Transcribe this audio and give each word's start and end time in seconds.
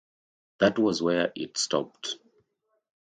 That 0.57 0.79
was 0.79 0.99
where 0.99 1.31
it 1.35 1.59
stopped. 1.59 2.17